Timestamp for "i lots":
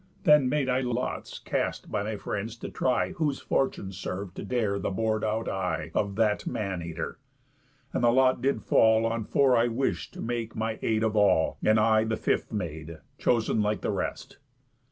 0.67-1.37